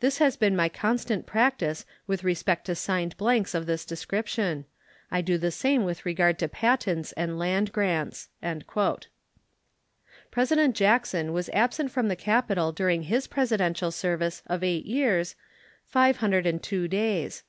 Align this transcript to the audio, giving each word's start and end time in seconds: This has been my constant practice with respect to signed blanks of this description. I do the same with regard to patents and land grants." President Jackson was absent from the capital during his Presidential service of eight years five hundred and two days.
This 0.00 0.16
has 0.16 0.38
been 0.38 0.56
my 0.56 0.70
constant 0.70 1.26
practice 1.26 1.84
with 2.06 2.24
respect 2.24 2.64
to 2.64 2.74
signed 2.74 3.14
blanks 3.18 3.54
of 3.54 3.66
this 3.66 3.84
description. 3.84 4.64
I 5.10 5.20
do 5.20 5.36
the 5.36 5.50
same 5.50 5.84
with 5.84 6.06
regard 6.06 6.38
to 6.38 6.48
patents 6.48 7.12
and 7.18 7.38
land 7.38 7.70
grants." 7.70 8.30
President 10.30 10.74
Jackson 10.74 11.34
was 11.34 11.50
absent 11.52 11.90
from 11.90 12.08
the 12.08 12.16
capital 12.16 12.72
during 12.72 13.02
his 13.02 13.26
Presidential 13.26 13.90
service 13.90 14.42
of 14.46 14.64
eight 14.64 14.86
years 14.86 15.36
five 15.84 16.16
hundred 16.16 16.46
and 16.46 16.62
two 16.62 16.88
days. 16.88 17.42